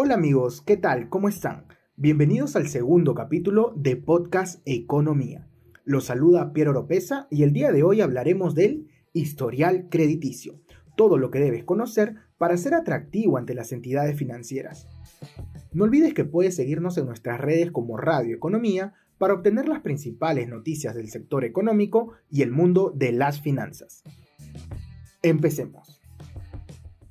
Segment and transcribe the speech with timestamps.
[0.00, 1.08] Hola amigos, ¿qué tal?
[1.08, 1.66] ¿Cómo están?
[1.96, 5.48] Bienvenidos al segundo capítulo de Podcast Economía.
[5.84, 10.60] Los saluda Piero Oropesa y el día de hoy hablaremos del historial crediticio,
[10.96, 14.86] todo lo que debes conocer para ser atractivo ante las entidades financieras.
[15.72, 20.48] No olvides que puedes seguirnos en nuestras redes como Radio Economía para obtener las principales
[20.48, 24.04] noticias del sector económico y el mundo de las finanzas.
[25.22, 26.00] Empecemos.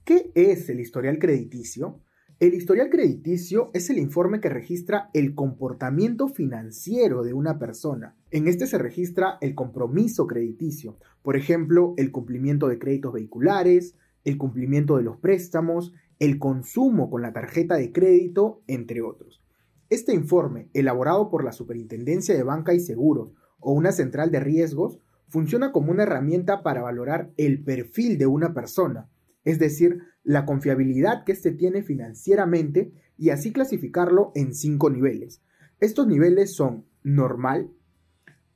[0.06, 2.00] ¿Qué es el historial crediticio?
[2.40, 8.16] El historial crediticio es el informe que registra el comportamiento financiero de una persona.
[8.30, 14.38] En este se registra el compromiso crediticio, por ejemplo, el cumplimiento de créditos vehiculares, el
[14.38, 19.42] cumplimiento de los préstamos, el consumo con la tarjeta de crédito, entre otros.
[19.90, 25.00] Este informe, elaborado por la Superintendencia de Banca y Seguros o una central de riesgos,
[25.28, 29.10] funciona como una herramienta para valorar el perfil de una persona,
[29.48, 35.42] es decir, la confiabilidad que éste tiene financieramente y así clasificarlo en cinco niveles.
[35.80, 37.72] Estos niveles son normal,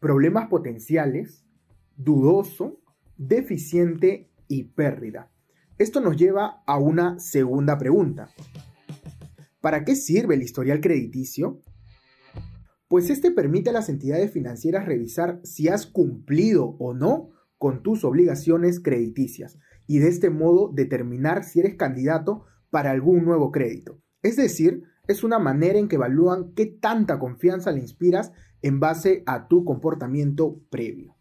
[0.01, 1.45] problemas potenciales,
[1.95, 2.81] dudoso,
[3.15, 5.31] deficiente y pérdida.
[5.77, 8.29] Esto nos lleva a una segunda pregunta.
[9.61, 11.61] ¿Para qué sirve el historial crediticio?
[12.89, 18.03] Pues este permite a las entidades financieras revisar si has cumplido o no con tus
[18.03, 23.99] obligaciones crediticias y de este modo determinar si eres candidato para algún nuevo crédito.
[24.23, 29.23] Es decir, es una manera en que evalúan qué tanta confianza le inspiras en base
[29.25, 31.15] a tu comportamiento previo.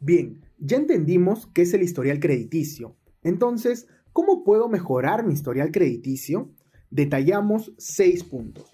[0.00, 2.96] Bien, ya entendimos qué es el historial crediticio.
[3.22, 6.50] Entonces, ¿cómo puedo mejorar mi historial crediticio?
[6.90, 8.70] Detallamos seis puntos.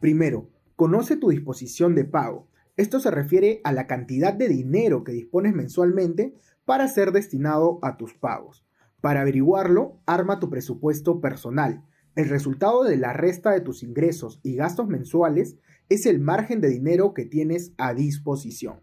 [0.00, 2.48] Primero, conoce tu disposición de pago.
[2.80, 6.32] Esto se refiere a la cantidad de dinero que dispones mensualmente
[6.64, 8.64] para ser destinado a tus pagos.
[9.02, 11.84] Para averiguarlo, arma tu presupuesto personal.
[12.16, 15.58] El resultado de la resta de tus ingresos y gastos mensuales
[15.90, 18.80] es el margen de dinero que tienes a disposición.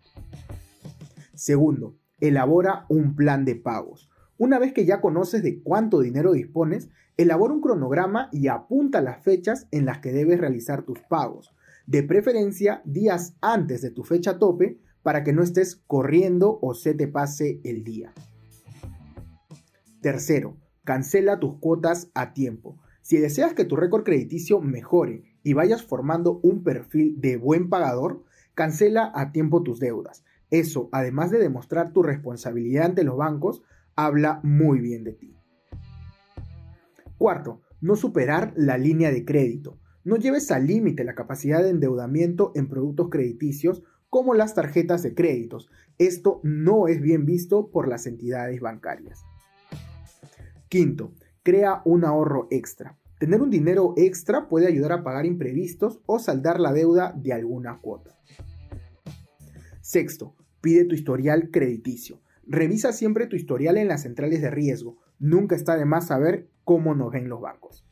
[1.33, 4.11] Segundo, elabora un plan de pagos.
[4.37, 9.23] Una vez que ya conoces de cuánto dinero dispones, elabora un cronograma y apunta las
[9.23, 11.55] fechas en las que debes realizar tus pagos,
[11.87, 16.93] de preferencia días antes de tu fecha tope para que no estés corriendo o se
[16.93, 18.13] te pase el día.
[20.01, 22.77] Tercero, cancela tus cuotas a tiempo.
[23.01, 28.23] Si deseas que tu récord crediticio mejore y vayas formando un perfil de buen pagador,
[28.53, 30.25] cancela a tiempo tus deudas.
[30.51, 33.63] Eso, además de demostrar tu responsabilidad ante los bancos,
[33.95, 35.37] habla muy bien de ti.
[37.17, 39.79] Cuarto, no superar la línea de crédito.
[40.07, 45.13] No lleves al límite la capacidad de endeudamiento en productos crediticios como las tarjetas de
[45.13, 45.69] créditos.
[45.97, 49.25] Esto no es bien visto por las entidades bancarias.
[50.69, 51.11] Quinto,
[51.43, 52.97] crea un ahorro extra.
[53.19, 57.79] Tener un dinero extra puede ayudar a pagar imprevistos o saldar la deuda de alguna
[57.81, 58.17] cuota.
[59.81, 62.21] Sexto, pide tu historial crediticio.
[62.45, 64.99] Revisa siempre tu historial en las centrales de riesgo.
[65.19, 67.83] Nunca está de más saber cómo nos ven los bancos.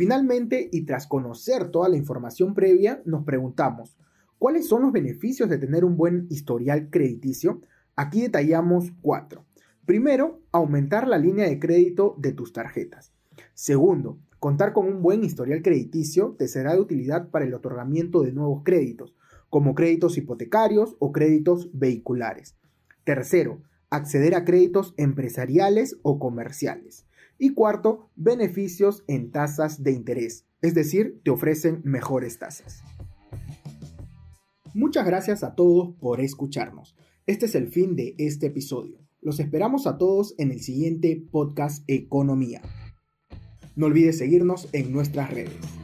[0.00, 3.98] Finalmente, y tras conocer toda la información previa, nos preguntamos,
[4.38, 7.60] ¿cuáles son los beneficios de tener un buen historial crediticio?
[7.96, 9.44] Aquí detallamos cuatro.
[9.84, 13.12] Primero, aumentar la línea de crédito de tus tarjetas.
[13.52, 18.32] Segundo, contar con un buen historial crediticio te será de utilidad para el otorgamiento de
[18.32, 19.14] nuevos créditos,
[19.50, 22.56] como créditos hipotecarios o créditos vehiculares.
[23.04, 27.04] Tercero, acceder a créditos empresariales o comerciales.
[27.42, 32.82] Y cuarto, beneficios en tasas de interés, es decir, te ofrecen mejores tasas.
[34.74, 36.94] Muchas gracias a todos por escucharnos.
[37.26, 38.98] Este es el fin de este episodio.
[39.22, 42.60] Los esperamos a todos en el siguiente podcast Economía.
[43.74, 45.79] No olvides seguirnos en nuestras redes.